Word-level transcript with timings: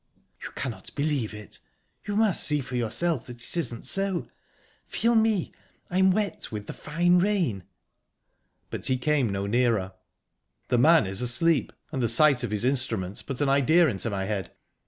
"You 0.41 0.49
cannot 0.55 0.95
believe 0.95 1.31
it. 1.31 1.59
You 2.07 2.15
must 2.15 2.43
see 2.43 2.59
for 2.59 2.75
yourself 2.75 3.27
that 3.27 3.39
it 3.43 3.55
isn't 3.57 3.85
so. 3.85 4.27
Feel 4.87 5.13
me 5.13 5.53
I'm 5.91 6.09
wet 6.09 6.51
with 6.51 6.65
the 6.65 6.73
fine 6.73 7.19
rain." 7.19 7.65
But 8.71 8.87
he 8.87 8.97
came 8.97 9.29
no 9.31 9.45
nearer. 9.45 9.93
"The 10.69 10.79
man 10.79 11.05
is 11.05 11.21
asleep, 11.21 11.71
and 11.91 12.01
the 12.01 12.09
sight 12.09 12.43
of 12.43 12.49
his 12.49 12.65
instrument 12.65 13.23
put 13.27 13.41
an 13.41 13.49
idea 13.49 13.87
into 13.89 14.09
my 14.09 14.25
head. 14.25 14.51